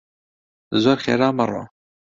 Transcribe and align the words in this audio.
زۆر 0.83 0.97
خێرا 1.03 1.29
مەڕۆ! 1.37 1.63